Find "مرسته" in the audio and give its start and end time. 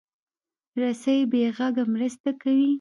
1.93-2.29